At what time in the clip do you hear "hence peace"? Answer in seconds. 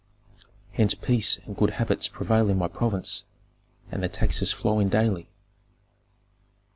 0.71-1.37